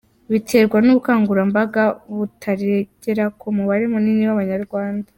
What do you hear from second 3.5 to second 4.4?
mubare munini